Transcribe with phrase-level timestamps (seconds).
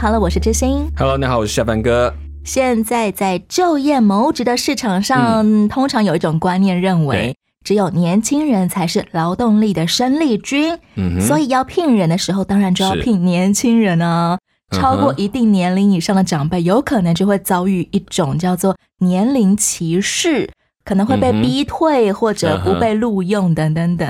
[0.00, 0.88] Hello，我是知心。
[0.96, 2.14] Hello，你好，我是下凡哥。
[2.44, 14.36] 现在在就业谋职的市场上，通常有一种观念认为，只有年轻人才是劳动力的生力军，嗯哼，所以要聘人的时候，当然就要聘年轻人啊。
[14.36, 14.38] 嗯
[14.70, 20.50] 超过一定年龄以上的长辈，有可能就会遭遇一种叫做年龄歧视，
[20.84, 24.06] 可能会被逼退或者不被录用等等等。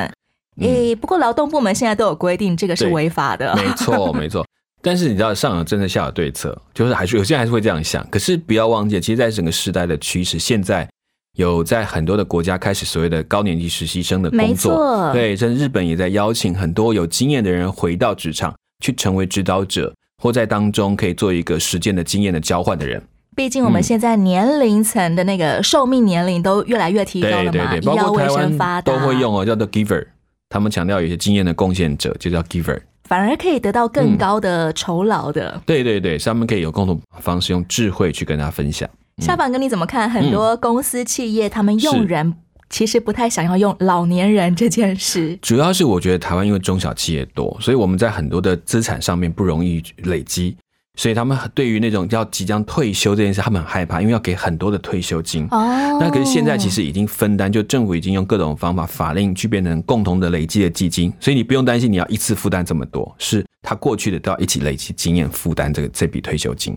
[0.60, 3.54] 诶，不过劳动部门现在都有规定，这个是违法的。
[3.54, 4.44] 没错，没错。
[4.80, 8.06] 但是你知道，上有政策，下有对策，就是还是有些人还是会这样想。
[8.10, 10.88] 可是不要忘记，其实，在整个时代的趋势，现在
[11.36, 18.54] 有在很多的国家开始所谓的高年级实习生的工没作，错对，甚至日本也在邀请很多有经验的人回到职场，
[18.84, 23.02] 去成为指导者，或在当中可以做一个实践的经验的交换的人。
[23.36, 30.04] 毕竟我们嗯现在年龄层的那个寿命年龄都越来越提高了嘛，对对对，医药卫包括台生发达，湾都会用哦，叫做 giver。
[30.48, 32.80] 他们强调有些经验的贡献者，就叫 giver。
[33.08, 35.60] 反而可以得到更高的酬劳的。
[35.64, 38.88] 对对对，是他们可以有共同方式，用智慧去跟大家分享。
[39.22, 40.08] 下凡哥，你怎么看？
[40.08, 42.34] 很多公司企业他们用人
[42.70, 45.36] 其实不太想要用老年人这件事。
[45.40, 50.54] 主要是我觉得台湾因为中小企业多，所以我们在很多的资产上面不容易累积，
[50.98, 55.46] 所以他们对于那种要即将退休这件事，他们很害怕，因为要给很多的退休金。
[55.52, 66.76] 哦，那可是现在其实已经分担，就政府已经用各种方法、法令去变成共同的累积的基金，所以你不用担心你要一次负担这么多，是他过去的都要一起累积经验负担这个这笔退休金。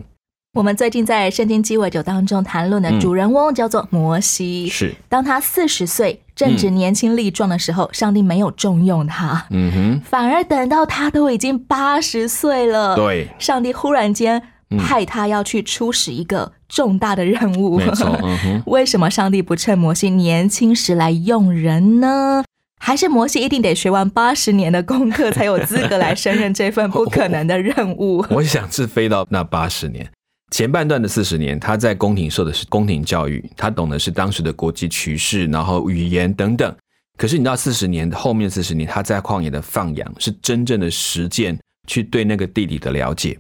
[0.54, 14.42] 我们最近在《圣经鸡尾酒》当中谈论的嗯主人翁叫做摩西，是，当他四十岁正值年轻力壮的时候，上帝没有重用他，嗯哼，反而等到他都已经八十岁了，对，上帝忽然间
[14.80, 17.78] 派他要去出使一个重大的任务。
[17.78, 18.62] 没错， 嗯。
[18.66, 22.44] 为什么上帝不趁摩西年轻时来用人呢？
[22.84, 28.26] 还是摩西一定得学完八十年的功课，才有资格来胜任这份不可能的任务？
[28.32, 30.10] 我想是飞到那八十年。
[30.52, 36.76] 前半段的四十年，他在宫廷受的是宫廷教育，他懂的是当时的国际趋势，然后语言等等。
[37.18, 41.58] 可是你到四十年后面四十年，他在旷野的放养，是真正的实践，
[41.88, 43.40] 去对那个地理的了解，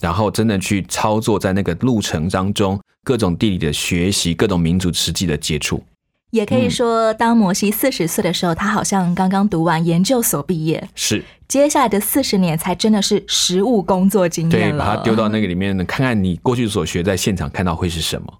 [0.00, 5.82] 然后真的去操作在那个路程当中各种地理的学习，各种民族实际的接触。
[6.30, 14.84] 也可以说，当摩西四十岁的时候，他好像刚刚读完研究所毕业，是接下来的四十年才真的是实务工作经，验了。
[14.84, 18.32] 把它丢到那个里面，看看你过去所学在现场看到会是什么。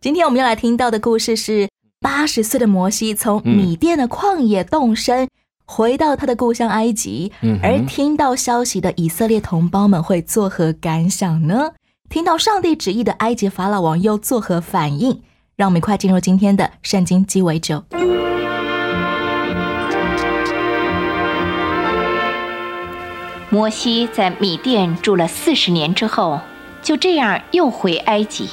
[0.00, 1.68] 今天我们要来听到的故事是
[2.00, 5.28] 八十岁的摩西从米甸的旷野动身，
[5.66, 11.72] 回到他的故乡埃及，嗯而听到消息的以色列同胞们会作何感想呢？
[12.08, 15.20] 听到上帝旨意的埃及法老王又作何反应？
[15.56, 17.82] 让我们一块进入今天的圣经鸡尾酒。
[23.48, 26.40] 摩西在米甸住了四十年之后，
[26.82, 28.50] 就这样又回埃及。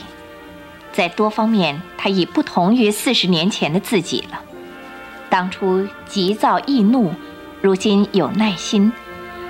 [0.93, 4.39] 在多方面，他已不同于四十年前的自己了。
[5.29, 7.13] 当初急躁易怒，
[7.59, 8.89] 如今有耐心；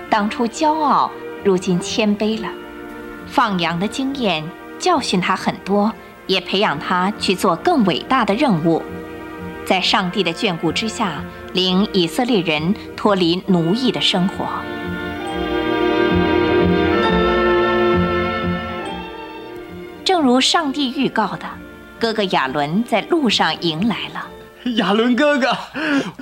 [0.09, 1.11] 当初骄傲，
[1.43, 2.47] 如今谦卑了。
[3.27, 4.43] 放羊的经验
[4.79, 5.93] 教训他很多，
[6.28, 8.81] 也培养他去做更伟大的任务。
[9.66, 11.23] 在上帝的眷顾之下，
[11.53, 14.45] 领以色列人脱离奴役的生活。
[20.03, 21.45] 正如上帝预告的，
[21.97, 24.28] 哥哥亚伦在路上迎来了。
[24.75, 25.47] 亚伦哥哥，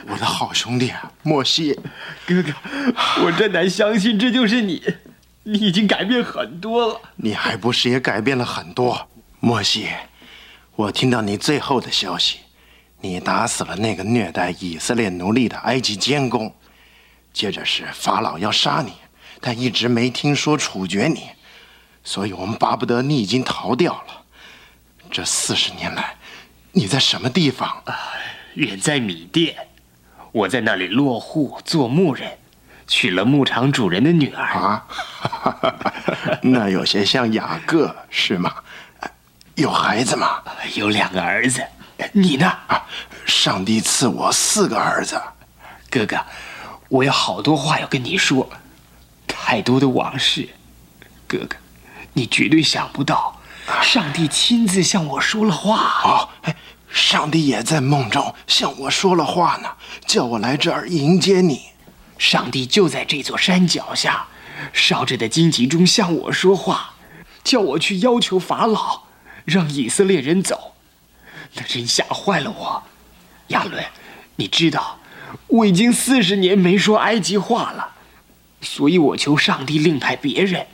[0.07, 1.79] 我的好兄弟啊，莫西，
[2.27, 2.51] 哥哥，
[3.25, 4.81] 我真难相信这就是你，
[5.43, 7.01] 你已经改变很多了。
[7.15, 9.07] 你还不是也改变了很多？
[9.43, 9.89] 莫西，
[10.75, 12.41] 我听到你最后的消息，
[12.99, 16.55] 你打死了那个虐待以色列奴隶的埃及监工，
[17.33, 18.93] 接着是法老要杀你，
[19.39, 21.23] 但一直没听说处决你，
[22.03, 24.21] 所以我们巴不得你已经逃掉了。
[25.09, 26.15] 这四十年来，
[26.71, 27.83] 你在什么地方？
[28.53, 29.55] 远在米甸，
[30.31, 32.37] 我在那里落户做牧人，
[32.85, 34.45] 娶了牧场主人的女儿。
[34.45, 34.87] 啊，
[36.43, 38.53] 那有些像雅各是吗？
[39.55, 40.41] 有孩子吗？
[40.75, 41.61] 有两个儿子，
[42.13, 42.47] 你呢？
[42.67, 42.81] 啊，
[43.25, 45.21] 上帝赐我四个儿子。
[45.89, 46.17] 哥哥，
[46.87, 48.49] 我有好多话要跟你说，
[49.27, 50.47] 太多的往事。
[51.27, 51.57] 哥哥，
[52.13, 53.39] 你绝对想不到，
[53.81, 56.01] 上帝亲自向我说了话。
[56.03, 56.55] 哦，哎，
[56.89, 59.69] 上帝也在梦中向我说了话呢，
[60.05, 61.61] 叫我来这儿迎接你。
[62.17, 64.27] 上帝就在这座山脚下，
[64.71, 66.93] 烧着的荆棘中向我说话，
[67.43, 69.03] 叫我去要求法老，
[69.45, 70.73] 让以色列人走。
[71.55, 72.83] 那真吓坏了我。
[73.47, 73.83] 亚伦，
[74.37, 74.99] 你知道，
[75.47, 77.95] 我已经四十年没说埃及话了，
[78.61, 80.65] 所以我求上帝另派别人。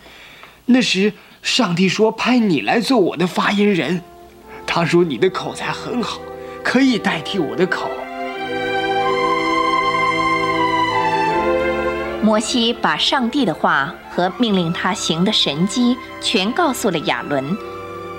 [0.65, 4.03] 那时，上帝说派你来做我的发言人，
[4.67, 6.19] 他说你的口才很好，
[6.63, 7.89] 可以代替我的口。
[12.21, 17.57] 摩西把上帝的话和命令他行的神迹全告诉了亚伦，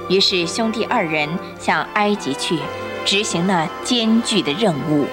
[0.09, 1.29] 于是兄弟二人
[1.59, 2.59] 向埃及去，
[3.05, 5.07] 执行那艰巨的任务。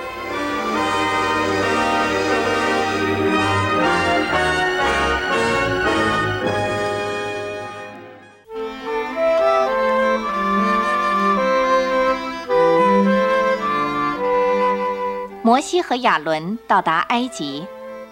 [15.42, 17.66] 摩西和亚伦到达埃及。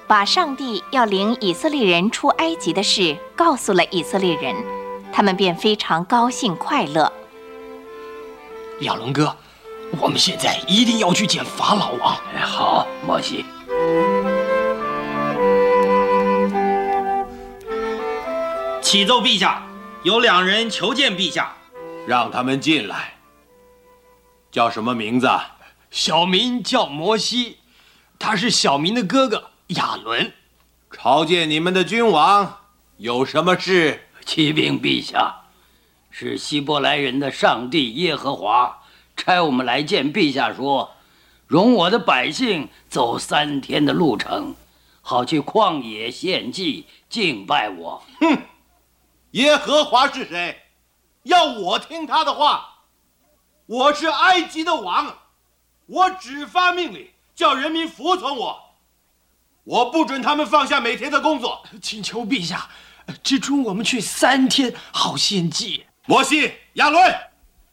[0.06, 4.54] 把上帝要领以色列人出埃及的事告诉了以色列人，
[5.14, 7.14] 他们便非常高兴快乐。
[8.80, 9.34] 亚伦哥，
[10.02, 12.18] 我们现在一定要去见法老王。
[12.42, 13.46] 好，摩西。
[18.82, 19.64] 启奏陛下，
[20.02, 21.54] 有两人求见陛下，
[22.08, 23.14] 让他们进来。
[24.52, 25.30] 叫什么名字？
[25.92, 27.60] 小名叫摩西，
[28.18, 29.52] 他是小明的哥哥。
[29.68, 30.34] 亚伦，
[30.92, 32.58] 朝见你们的君王，
[32.98, 34.08] 有什么事？
[34.26, 35.42] 启禀陛下，
[36.10, 38.82] 是希伯来人的上帝耶和华
[39.16, 40.92] 差我们来见陛下，说，
[41.48, 44.56] 容我的百姓走三天的路程，
[45.02, 48.04] 好去旷野献祭敬拜我。
[48.20, 48.42] 哼，
[49.32, 50.62] 耶和华是谁？
[51.24, 52.70] 要我听他的话？
[53.66, 55.18] 我是埃及的王，
[55.86, 58.60] 我只发命令，叫人民服从我。
[59.64, 62.70] 我不准他们放下每天的工作，请求陛下
[63.24, 65.86] 只准我们去三天，好献祭。
[66.06, 67.16] 摩西、亚伦，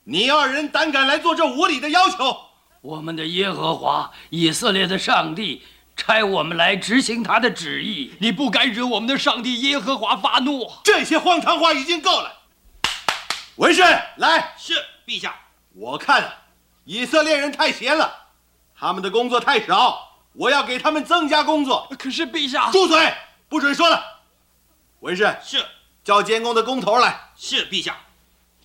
[0.05, 2.37] 你二人胆敢来做这无理的要求？
[2.81, 5.62] 我们的耶和华以色列的上帝
[5.97, 10.71] 差我们来执行他的旨意，你不敢惹我们的上帝耶和华发怒。
[10.82, 12.32] 这些荒唐话已经够了。
[13.56, 13.82] 文士，
[14.17, 14.75] 来，是
[15.06, 15.35] 陛下。
[15.75, 16.32] 我看
[16.85, 18.11] 以色列人太闲了，
[18.79, 20.09] 他们的工作太少。
[20.32, 23.12] 我要给他们增加工作，可是陛下，住嘴，
[23.49, 24.03] 不准说了。
[25.00, 25.64] 文士是，
[26.05, 27.19] 叫监工的工头来。
[27.35, 27.97] 是陛下，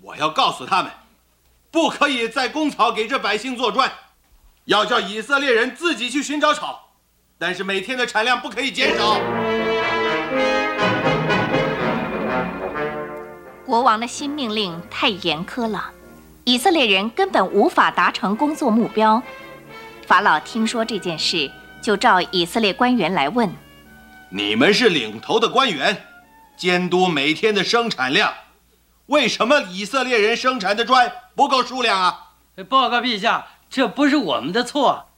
[0.01, 0.91] 我要告诉他们，
[1.71, 3.89] 不可以在工草给这百姓做砖，
[4.65, 6.89] 要叫以色列人自己去寻找草，
[7.37, 9.17] 但是每天的产量不可以减少。
[13.65, 15.89] 国王的新命令太严苛了，
[16.43, 19.23] 以色列人根本无法达成工作目标。
[20.05, 21.49] 法老听说这件事，
[21.81, 23.49] 就召以色列官员来问
[24.29, 26.05] ：“你们是领头的官员，
[26.55, 28.33] 监督每天的生产量，
[29.07, 32.21] 为什么以色列人生产的砖不够数量啊？”
[32.69, 35.09] 报告陛下，这不是我们的错，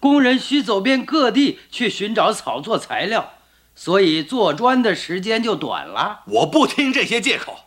[0.00, 3.34] 工人需走遍各地去寻找草做材料，
[3.74, 6.22] 所以做砖的时间就短了。
[6.26, 7.60] 我不听这些借口，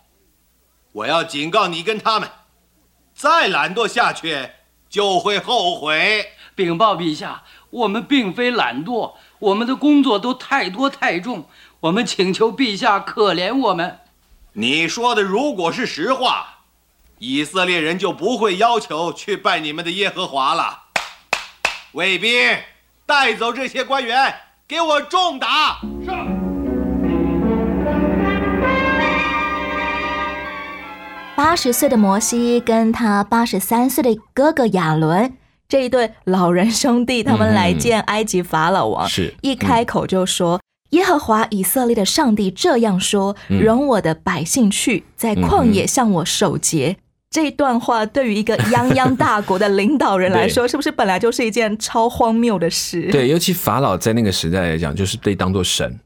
[0.91, 2.29] 我要警告你跟他们，
[3.13, 4.50] 再懒惰下去
[4.89, 6.31] 就会后悔。
[6.53, 11.50] 禀报陛下，我们并非懒惰，我们的工作都太多太重，
[11.82, 14.00] 我们请求陛下可怜我们。
[14.53, 16.60] 你说的如果是实话，
[17.20, 20.84] 以色列人就不会要求去拜你们的耶和华了。
[21.91, 22.32] 卫兵，
[23.05, 24.34] 带走这些官员，
[24.67, 25.79] 给我重打。
[26.05, 26.27] 上。
[31.36, 35.38] 八十岁的摩西跟他八十三岁的哥哥亚伦。
[35.67, 40.62] 这一对老人兄弟，他们来见埃及法老王，是一开口就说
[40.92, 46.98] ：“耶和华以色列的上帝这样说，容我的百姓去，在旷野向我守节。”
[47.32, 53.12] 这段话对于一个泱泱大国的领导人来 说，是不是本来就是一件超荒谬的事？
[53.12, 56.00] 对，尤其法老在那个时代来讲，就是被当做神，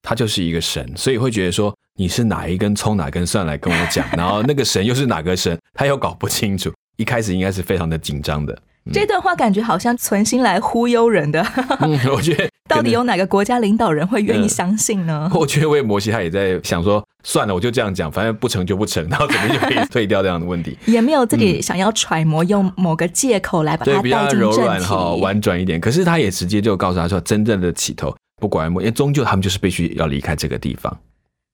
[0.00, 8.58] 他就是一个神，所以会觉得说你是哪一根葱哪根蒜来跟我讲， 然后那个神又是哪个神，他又搞不清楚，一开始应该是非常的紧张的。
[8.92, 11.46] 这段话感觉好像存心来忽悠人的。
[11.80, 15.30] 嗯，我觉得 到底有哪个国家领导人会愿意相信呢？
[15.34, 20.76] 我觉得为摩西他也在想说，算了，我就这样讲，反正不成就不成，然后怎么就可以退掉这样的问题？
[20.86, 25.80] 也没有自己想要揣摩，用某个借口来把它比较柔软哈，婉转一点。
[25.80, 30.96] 可是他也直接就告诉他说，真正的起头不管因为终究他们就是必须要离开这个地方。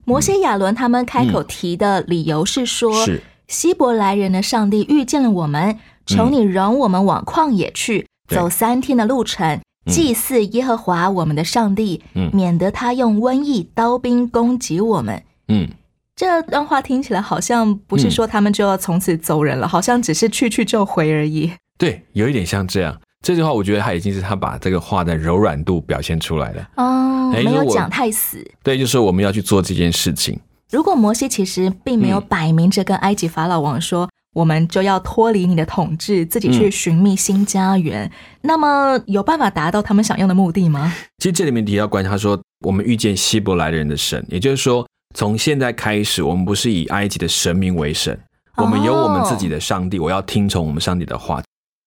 [0.04, 15.22] 摩西、亚伦他们开口提的理由是说，是希伯来人的上帝遇见了我们，求你容我们往旷野去，对走三天的路程，祭祀耶和华我们的上帝，嗯免得他用瘟疫、刀兵攻击我们。
[15.48, 15.68] 嗯，
[16.14, 21.52] 这段话听起来好像不是说他们就要从此走人了，好像只是去去就回而已。
[21.78, 22.98] 对，有一点像这样。
[23.22, 26.68] 这句话我觉得他已经是他把这个话的柔软度表现出来了。
[26.76, 28.38] 哦，没有讲太死。
[28.62, 30.38] 对，就是说我们要去做这件事情。
[30.70, 38.12] 如果摩西其实并没有嗯摆明着跟埃及法老王说，我们就要脱离你的统治，自己去嗯寻觅新家园，
[38.42, 40.92] 那么有办法达到他们想要的目的吗？
[41.16, 48.18] 其实这里面提到关于他说，我们遇见希伯来人的神，也就是说，从现在开始，我们不是以埃及的神明为神，
[48.56, 51.42] 我们有我们自己的上帝，我要听从我们上帝的话。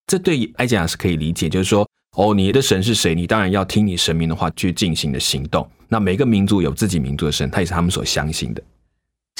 [0.08, 3.14] 这对于埃及人是可以理解，就是说，哦，你的神是谁？
[3.14, 5.64] 你当然要听你神明的话去进行的行动。
[5.86, 8.60] 那每个民族有自己民族的神，他也是他们所相信的。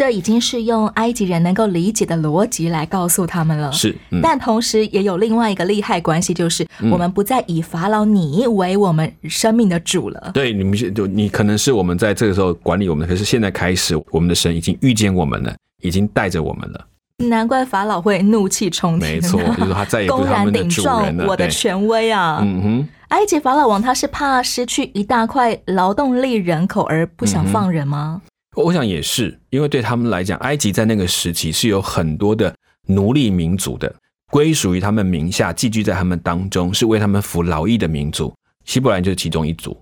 [0.01, 3.71] 这已经是用埃及人能够理解的逻辑来告诉他们了。
[3.71, 10.31] 是，嗯，但同时也有另外一个利害关系，就是嗯我们不再以法老你为我们生命的主了。
[10.33, 16.87] 对，你们是就你可能是我们在这个时候管理我们，可是现在开始，我们的神已经遇见我们了，已经带着我们了。
[17.19, 21.27] 难怪法老会怒气冲天，没错，就是说他再也不公然是他们的顶撞主人了。
[21.27, 22.39] 我的权威啊！
[22.43, 22.89] 嗯哼。
[23.09, 28.23] 埃及法老王他是怕失去一大块劳动力人口而不想放人吗？
[28.57, 32.55] 我想也是，因为对他们来讲，埃及在那个时期是有很多的
[32.87, 33.95] 奴隶民族的，
[34.31, 38.35] 归属于他们名下，寄居在他们当中，是为他们服劳役的民族。
[38.65, 39.77] 希伯来就是其中一族。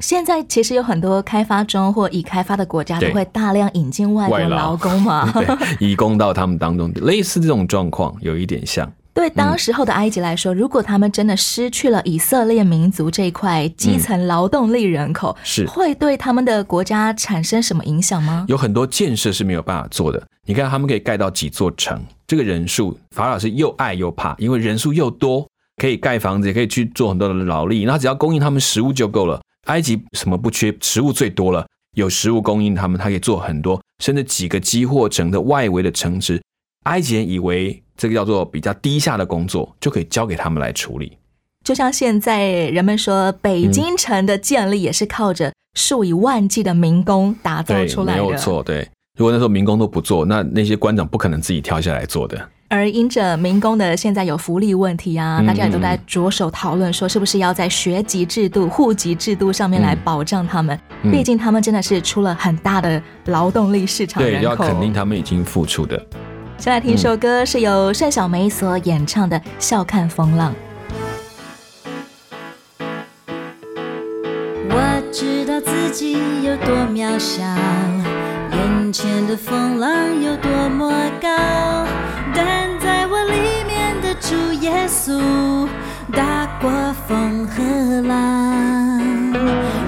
[0.00, 5.30] 现在其实有很多开发中或已开发的国家都会大量引进外国外劳劳工嘛。
[5.38, 5.46] 对，
[5.78, 8.90] 移工到他们当中，类似这种状况有一点像。
[9.14, 18.44] 对当时候的埃及来说，如果他们真的失去了以色列民族这一块基层劳动力人口，是会对他们的国家产生什么影响吗？
[18.48, 20.20] 有很多建设是没有办法做的。
[20.46, 29.40] 你看，他们可以盖到几座城，这个人数，法老是又爱又怕，因为人数又多，可以盖房子，也可以去做很多的劳力，那只要供应他们食物就够了。
[29.66, 36.42] 埃及什么不缺，食物最多了，有食物供应他们，他可以做很多，甚至几个基货城的外围的城池，
[36.82, 41.16] 埃及人以为这个叫做比较低下的工作，就可以交给他们来处理。
[41.64, 48.22] 就像现在人们说，北京城的建立也是靠着数以万计的民工打造，出来的。
[48.22, 48.86] 没有错，对。
[49.16, 52.48] 如果那时候民工都不做，那那些官长不可能自己跳下来做的。
[52.68, 60.78] 而因着民工的现在有福利问题啊，嗯大家也都在着手讨论说，是不是要在学籍制度、户籍制度上面来保障他们？
[61.02, 64.42] 嗯毕竟他们真的是出了很大的劳动力市场对。
[64.42, 66.04] 要肯定他们已经付出的。
[66.64, 70.50] 先来听一首歌，是由盛小梅所演唱的《笑看风浪》。
[74.70, 77.44] 我知道自己有多渺小，
[78.56, 79.92] 眼前的风浪
[80.22, 80.90] 有多么
[81.20, 81.28] 高，
[82.34, 85.68] 但在我里面的主耶稣
[86.12, 86.70] 大过
[87.06, 87.62] 风和
[88.08, 89.02] 浪。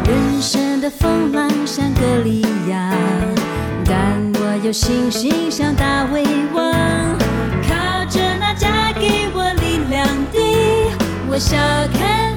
[0.05, 2.56] 人生的风浪像歌利亚，但我
[4.67, 6.73] 有信心像大胃王，
[7.69, 10.41] 靠着那家给我力量的，
[11.29, 11.57] 我笑
[11.97, 12.37] 看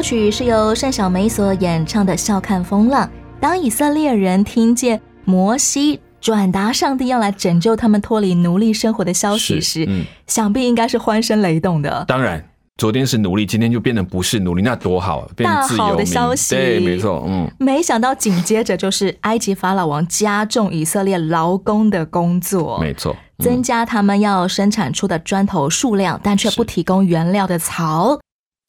[0.00, 3.06] 歌曲是由单小梅所演唱的《笑看风浪》。
[3.38, 12.02] 当以色列人听见摩西转达上帝要来拯救他们脱离奴隶生活的消息时，嗯想必应该是欢声雷动的。
[12.08, 12.42] 当然，
[12.78, 16.06] 昨天是奴隶，今天就变成不是奴隶，那多好，变成自大好的。
[16.06, 28.18] 消息对，没错，嗯，没想到紧接着就是埃及法老王加重以色列劳工的工作，没错，嗯增加他们要生产出的砖头数量，但却不提供原料的槽。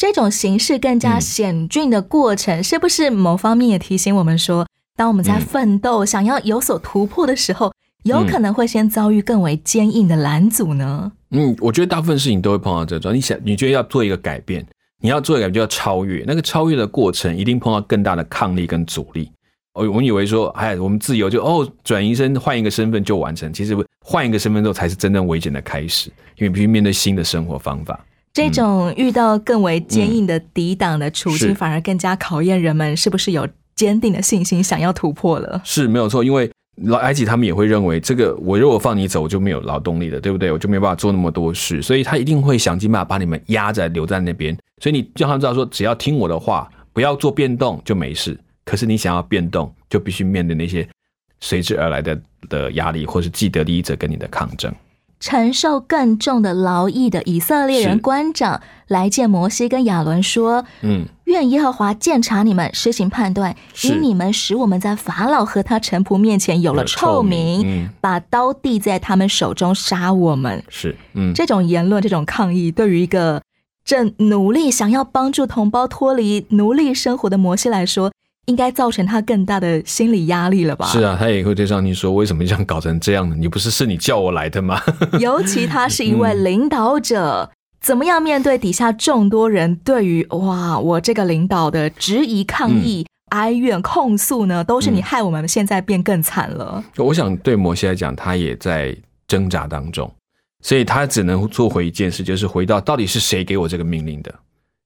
[0.02, 11.12] 这种形式更加嗯险峻的过程，是不是某方面也提醒我们说，当我们在嗯奋斗、想要有所突破的时候，有可能会先遭遇更为坚硬的拦阻呢？
[11.30, 13.14] 嗯，我觉得大部分事情都会碰到这种。
[13.14, 14.66] 你想，你觉得要做一个改变，
[15.00, 19.30] 你要做一个改变就要超越，那个超越的过程一定碰到更大的抗力跟阻力。
[19.76, 28.04] 哦，我们以为说，哎，我们自由就哦转移身换一个身份就完成，其实换一个身份之后才是真正危险的开始，因为必须面对新的生活方法。
[28.34, 35.62] 这种遇到更为坚硬的抵挡的处境，反而更加考验人们是不是有坚定的信心，想要突破了。
[35.66, 36.50] 是没有错，因为
[36.84, 40.52] 老埃及他们也会认为，这个我如果放你走，我就没有劳动力了，对不对？
[40.52, 44.58] 我就没办法做那么多事，所以他一定会想尽办法把你们压在留在那边。
[44.82, 48.40] 所以你让他们知道说，只要听我的话，不要做变动就没事。
[48.64, 50.88] 可是你想要变动，就必须面对那些
[51.42, 54.74] 随之而来的的压力，或是既得利益者跟你的抗争。
[55.22, 67.90] 承受更重的劳役的以色列人官长来见摩西跟亚伦说：“嗯，愿耶和华鉴察你们，施行判断，因你们使我们在法老和他臣仆面前有了有臭臭名名，嗯。
[68.02, 70.62] 把刀递在他们手中杀我们。
[70.68, 73.42] 是，嗯，这种言论、这种抗议，对于一个
[73.86, 78.12] 正努力想要帮助同胞脱离奴隶生活的摩西来说，
[78.48, 80.86] 应该造成他更大的心理压力了吧？
[80.88, 83.36] 是啊，他也会对上帝说：“为什么这样搞成这样呢？
[83.38, 84.82] 你不是是你叫我来的吗？”
[85.20, 94.64] 尤其他是一位领导者，怎么样面对底下众多人对于哇我这个领导的质疑、抗议、哀怨、控诉呢？
[94.64, 96.84] 都是你害我们现在变更惨了。
[96.98, 98.96] 我想对摩西来讲，他也在
[99.28, 100.12] 挣扎当中，
[100.64, 104.34] 所以他只能做回一件事，就是回到到底是谁给我这个命令的，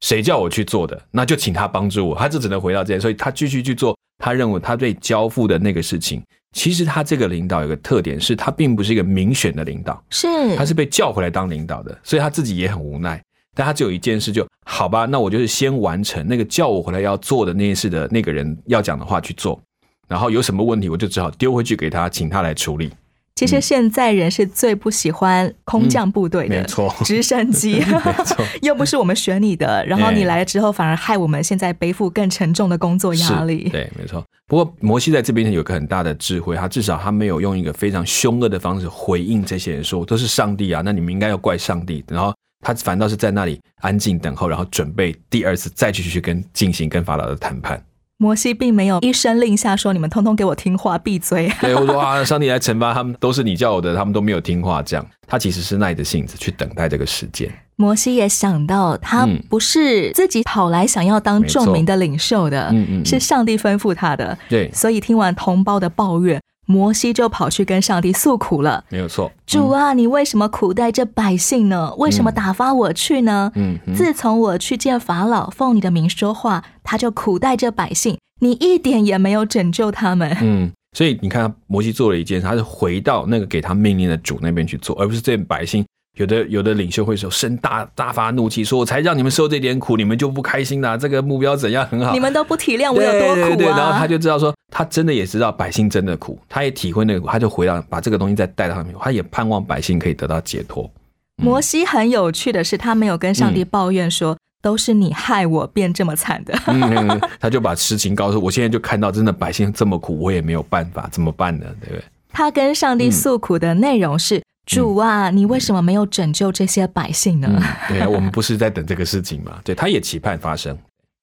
[0.01, 2.15] 谁叫我去做的，那就请他帮助我。
[2.15, 6.21] 他就只能回到这件，所以他继续去做他认为他被交付的那个事情。
[6.53, 13.21] 其实他这个领导有个特点，是他并不是一个民选的领导，是，他是被叫回来当领导的，所以他自己也很无奈。
[13.53, 19.61] 但他只有一件事就，好吧，那我就是先完成那个叫我回来要做的那件事的那个人要讲的话去做，
[20.07, 22.91] 然后有什么问题我就只好丢回去给他，请他来处理。
[23.35, 27.83] 其实现在人是最不喜欢空降部队的，嗯没错直升机，
[28.63, 33.67] 又不是我们选你的，然后你来了之后，反而害我们现在背负更沉重的工作压力。
[33.69, 34.23] 对，没错。
[34.47, 42.05] 不过摩西在这边有个很大的智慧，他至少他没有用一个非常凶恶的方式回应这些人说都是上帝啊，那你们应该要怪上帝。
[42.07, 42.33] 然后
[42.65, 47.83] 他反倒是在那里安静等候，然后准备第二次再继续去跟进行跟法老的谈判。
[48.17, 51.51] 摩西并没有一声令下说：“你们通通给我听话，闭嘴。
[51.59, 54.81] ”对，我说啊，上帝来惩罚他们，都是你叫我的，他们都没有听话。
[54.81, 57.51] 这样，他其实是耐着性子去等待这个时间。
[57.75, 62.73] 摩西也想到，他嗯不是自己跑来想要当众民的领袖的，
[63.03, 64.37] 是上帝吩咐他的。
[64.47, 68.83] 对，所以听完同胞的抱怨，摩西就跑去跟上帝诉苦了。
[68.89, 69.31] 没有错。
[69.45, 71.93] 主啊，你为什么苦待这百姓呢？
[71.97, 73.51] 为什么打发我去呢？
[73.55, 80.35] 嗯嗯自从我去见法老，奉你的名说话，他就苦待这百姓，你一点也没有拯救他们。
[80.41, 85.85] 嗯，所以你看，摩西做了一件事，他是回到那个给他命令的主那边去做，而不是这百姓。
[86.15, 93.47] 有的有的领袖会说生大大发怒气，说我才让你们受这点苦，你们就不开心啦、这个目标怎样很好，你们都不体谅我有多苦啊！
[93.47, 100.89] 对对对，然后他就知道说，他真的也知道百姓真的苦，他也体会那个苦，他就回到把这个东西再带到上面，他也盼望百姓可以得到解脱。
[101.37, 104.37] 摩西很有趣的是，他没有跟上帝抱怨说。
[104.61, 106.51] 都是你害我变这么惨的。
[107.39, 111.67] 他就把实情告诉我，现在就看到真的百姓这么苦，我也没有办法，怎么办呢？
[111.79, 112.03] 对不对？
[112.33, 117.47] 他跟上帝诉苦的内容是：主啊，你为什么没有拯救这些百姓呢？
[117.51, 119.59] 嗯， 对啊，我们不是在等这个事情吗？
[119.63, 120.77] 对，他也期盼发生。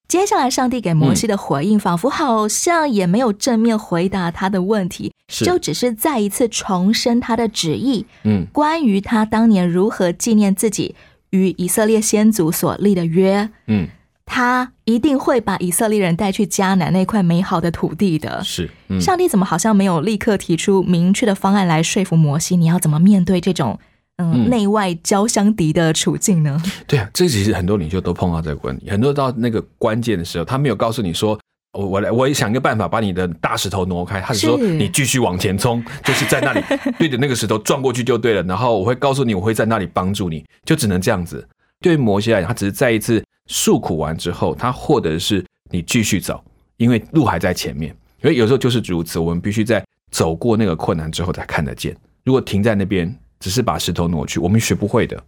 [0.09, 10.94] 接下来，上帝给摩西的回应，仿佛好像也没有正面回答他的问题，就只是再一次重申他的旨意，嗯关于他当年如何纪念自己
[11.31, 13.88] 与以色列先祖所立的约，嗯，
[14.24, 18.42] 他一定会把以色列人带去迦南那块美好的土地的。
[18.44, 22.56] 是，嗯，上帝怎么好像没有立刻提出明确的方案来说服摩西？
[22.56, 23.78] 你要怎么面对这种
[24.16, 26.62] 嗯嗯内外交相敌的处境呢？
[26.87, 31.38] 对啊，这其实很多领袖都碰到这个问题，很多到那个关键的时候，他没有告诉你说。
[31.74, 34.20] 我我来，我也想一个办法把你的大石头挪开。
[34.20, 36.62] 他是说你继续往前冲， 就是在那里
[36.98, 38.42] 对着那个石头撞过去就对了。
[38.42, 41.48] 然后我会告诉你，我会在那里帮助你，就只能这样子。
[41.80, 46.42] 对于摩西来讲，他只是再一次诉苦完之后，他获得的是你继续走，
[46.76, 47.94] 因为路还在前面。
[48.20, 51.96] 所以有时候就是如此，我们必须在走过那个困难之后才看得见。
[52.24, 55.20] 如果停在那边，只是把石头挪去，我们学不会的。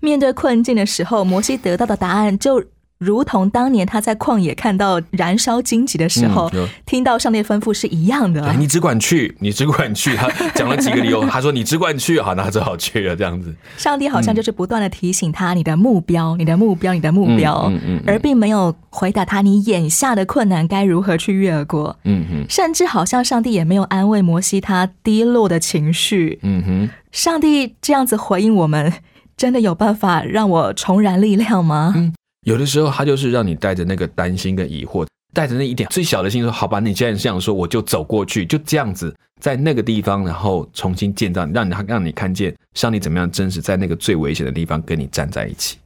[0.00, 2.62] 面对困境的时候，摩西得到的答案就
[2.98, 8.40] 如同当年他在旷野看到燃烧荆棘的时候，嗯听到上帝吩咐是一样的。
[8.42, 10.16] 对你只管去，你只管去。
[10.16, 13.54] 他讲了几个理由，他说你只管去，好，那他只好去了，这样子。
[13.76, 17.70] 上帝好像就是不断的提醒他你的目标、你的目标、你的目标，
[18.06, 21.96] 而并没有回答他你眼下的困难该如何去越过。
[22.04, 26.38] 嗯哼，甚至好像上帝也没有安慰摩西他低落的情绪。
[26.42, 26.90] 嗯哼。
[27.10, 28.92] 上帝这样子回应我们，
[29.36, 32.12] 真的有办法让我重燃力量吗？
[32.44, 45.78] 嗯有的时候，他就是让你带着那个担心跟疑惑，带着那一点最小的心说：“好吧，你既然这样说，我就走过去，就这样子，在那个地方，然后重新建造，让你让你看见上帝怎么样真实在那个最危险的地方跟你站在一起。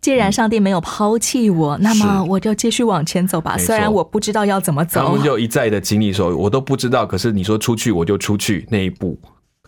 [0.00, 3.58] 既然上帝没有抛弃我，那么我就继续往前走吧。
[3.58, 9.18] 虽然我不知道要怎么走他们，就一再的经历说，我都不知道，可是你说出去我就出去，那一步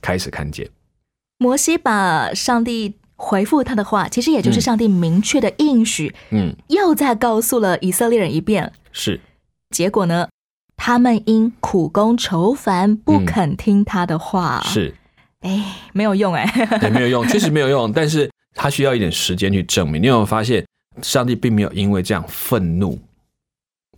[0.00, 0.66] 开始看见。
[1.38, 8.72] 摩西把上帝回复他的话，其实也就是上帝明确的应许，嗯，又再告诉了以色列人一遍。
[8.92, 9.20] 是
[9.68, 10.26] 结果呢，
[10.74, 14.94] 他们因苦功愁烦，不肯听他的话。，是，
[15.40, 16.50] 哎，没有用哎。
[16.80, 20.00] 对没有用，确实没有用， 但是他需要一点时间去证明。
[20.02, 20.66] 你有没有发现，
[21.02, 22.98] 上帝并没有因为这样愤怒？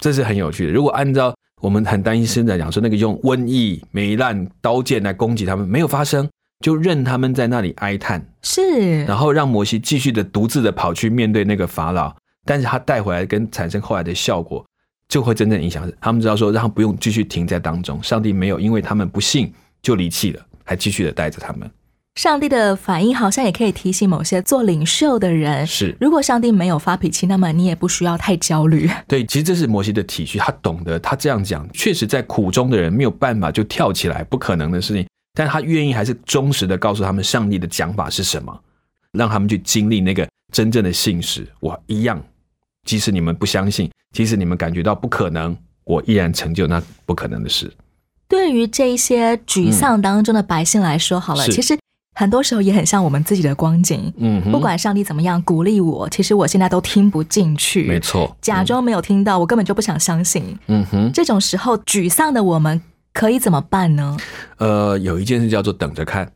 [0.01, 0.73] 这是很有趣的。
[0.73, 6.29] 如果按照我们很担心现在讲说那个用瘟疫、糜烂、刀剑来攻击他们，没有发生，
[6.63, 12.15] 就任他们在那里哀叹，是，然后让摩西继续的独自的跑去面对那个法老，
[12.47, 14.65] 但是他带回来跟产生后来的效果，
[15.09, 21.69] 就会真正影响他们知道说，让他不用继续停在当中，上帝没有因为他们不信就离弃了，还继续的带着他们。
[22.17, 28.87] 上帝的反应好像也可以提醒某些做领袖的人，是如果上帝没有发脾气，那么你也不需要太焦虑。
[29.09, 38.61] 对，其实这是摩西的体恤，他懂得，他这样讲，确实在苦中的人没有办法就跳起来，不可能的事情，但他愿意还是忠实的告诉他们上帝的讲法是什么，
[39.13, 41.47] 让他们去经历那个真正的信实。
[41.61, 42.23] 我一样，
[42.85, 47.73] 即使你们不相信，即使你们感觉到不可能，我依然成就那不可能的事。
[48.29, 51.79] 对于这一些沮丧当中的百姓来说，好了，是其实
[52.15, 54.13] 很多时候也很像我们自己的光景。
[54.17, 60.59] 嗯哼，不管上帝怎么样鼓励我，其实我现在都听不进去，没错，假装没有听到，我根本就不想相信。
[60.67, 62.81] 嗯哼，这种时候，沮丧的我们
[63.13, 64.17] 可以怎么办呢？
[64.59, 66.33] 呃，有一件事叫做等着看。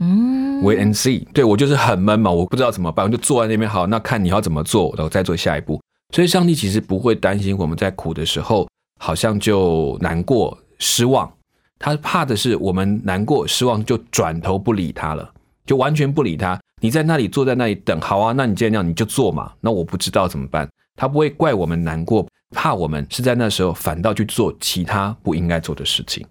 [0.00, 1.26] 嗯，wait and see。
[1.32, 3.68] 对我就是很闷嘛，我不知道怎么办，我就坐在那边。
[3.68, 5.80] 好，那看你要怎么做，然后再做下一步。
[6.14, 8.68] 所以上帝其实不会担心我们在苦的时候，
[9.00, 11.32] 好像就难过、失望。
[11.78, 15.28] 他怕的是我们难过、失望，就转头不理他了，
[15.66, 16.58] 就完全不理他。
[16.80, 19.52] 你在那里坐在那里等，好啊，那你既然这样，你就做嘛。
[19.60, 26.26] 那我不知道怎么办，他不会怪我们难过，怕我们是在那时候反倒去做其他不应该做的事情。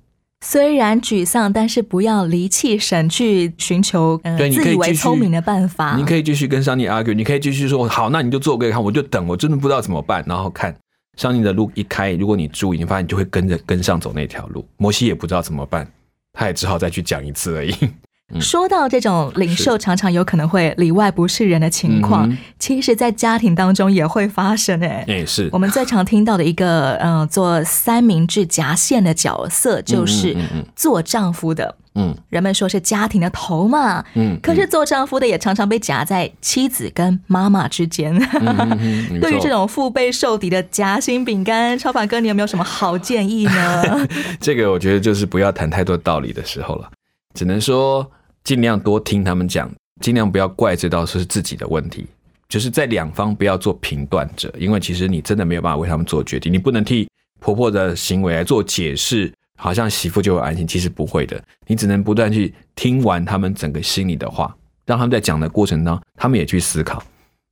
[0.46, 5.96] 虽然沮丧，但是不要离弃神，去寻求呃对你可自以为聪明的办法。
[5.96, 10.76] 你可以继续跟上帝 argue，你可以继续说好，那你就做给看，我就等，我真的不知道怎么办，然后看
[11.18, 14.68] 上帝的路一开，如果你注意，你发现你就会跟着跟上走那条路。
[14.76, 15.90] 摩西也不知道怎么办，
[16.34, 17.74] 他也只好再去讲一次而已。
[18.40, 25.50] 说到这种领袖常常有可能会里外不是人的情况，嗯其实，在家庭当中也会发生诶、也是。
[25.52, 30.36] 我们最常听到的一个，嗯、做三明治夹馅的角色，就是
[30.76, 31.76] 做丈夫的。
[31.96, 32.16] 嗯。
[32.30, 38.18] 人们说是家庭的头嘛，嗯，可是做丈夫的也常常被夹在妻子跟妈妈之间。
[39.22, 44.08] 对于这种腹背受敌的夹心饼干，超凡哥，你有没有什么好建议呢？
[44.40, 46.90] 这个我觉得就是不要谈太多道理的时候了，
[47.34, 48.10] 只能说
[48.44, 52.06] 尽量多听他们讲，尽量不要怪罪到是自己的问题，
[52.48, 57.08] 就是在两方不要做评断者，因为其实你真的没有办法为他们做决定，你不能替
[57.40, 67.04] 婆婆的行为来做解释，好像媳妇就会安心，其实不会的，你只能不断去听完他们整个心里的话，让他们在讲的过程当中，他们也去思考，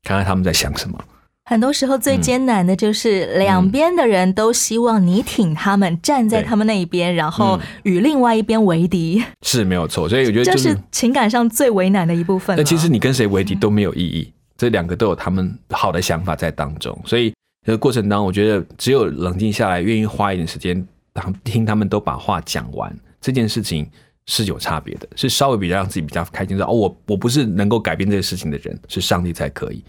[0.03, 0.97] 看看他们在想什么。
[1.45, 7.61] 很多时候最艰难的就是两边的人都希望你挺他们，站在他们那一边，然后嗯。
[7.83, 12.57] 与另外一边为敌，是没有错，所以我觉得这就是情感上最为难的一部分了。
[12.57, 17.33] 但其实你跟谁为敌都没有意义，这两个都有他们好的想法在当中，所以
[17.65, 23.89] 这个过程当中，我觉得只有冷静下来，愿意花一点时间，当听他们都把话讲完，这件事情
[24.27, 29.83] 是有差别的，是稍微比较让自己比较开心，说哦，我我不是能够改变这个事情的人，是上帝才可以，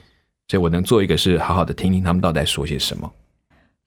[0.53, 3.11] 所以我能做一个是好好的听听他们到底在说些什么。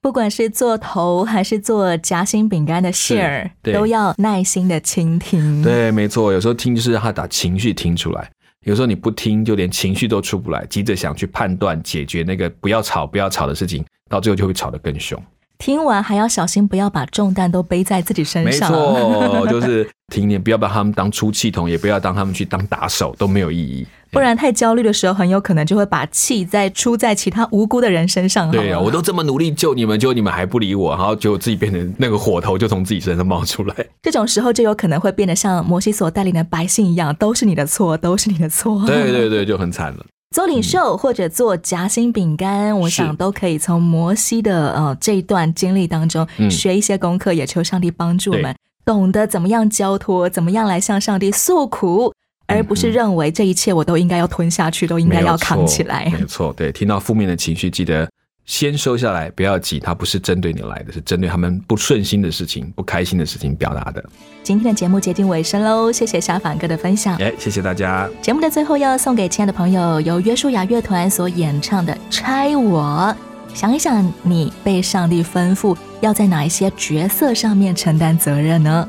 [0.02, 8.28] 不管是做头还是做夹心饼干的馅儿都要耐心的倾听。，对，没错，有时候听就是让他把情绪听出来。
[8.64, 15.16] 有时候你不听，就连情绪都出不来，急着想去判断解决那个不要吵不要吵的事情，到最后就会吵得更凶。
[15.58, 18.72] 听完还要小心，不要把重担都背在自己身上没上。
[18.72, 23.86] 错，就是听点，不要把他们当出气筒，也不要当他们去当打手，都没有意义。
[24.16, 28.50] 不然太焦虑的时候，很有可能就会把气再出在其他无辜的人身上。
[28.50, 33.74] 对啊，我都这么努力救你们，结果你们还不理我，然后结果自己变成那个火头就从自己身上冒出来。
[34.02, 38.86] 这种时候就有可能会变得像摩西所带领的百姓一样，都是你的错，都是你的错。
[38.86, 40.06] 对对对，就很惨了。
[40.34, 52.12] 做领袖或者做夹心饼干，我想都可以从摩西的呃这一段经历当中嗯学一些功课，也求上帝帮助我们懂得怎么样交托，怎么样来向上帝诉苦，
[52.46, 56.24] 而不是认为这一切我都应该要吞下去，都应该要扛起来没。
[56.26, 58.08] 错，对，听到负面的情绪，记得
[58.44, 64.04] 先收下来，不要急，它不是针对你来的，是针对他们不顺心的事情、不开心的事情表达的。
[64.44, 67.16] 今天的节目接近尾声喽，谢谢小凡哥的分享。
[67.16, 68.08] 哎，谢谢大家。
[68.22, 73.14] 节目的最后要送给亲爱的朋友，由约书亚乐团所演唱的《拆我》。
[73.54, 78.88] 想一想，你被上帝吩咐要在哪一些角色上面承担责任呢？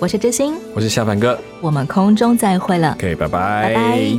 [0.00, 1.38] 我是知心，我是夏凡哥。
[1.60, 2.92] 我们空中再会了。
[2.98, 4.18] ，OK，拜拜，拜拜